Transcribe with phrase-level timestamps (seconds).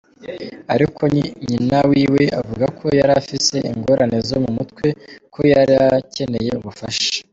[0.73, 1.01] Ariko
[1.47, 4.87] nyina wiwe avuga ko yari afise ingorane zo mu mutwe,
[5.33, 7.07] ko yarakeneye ubufasha.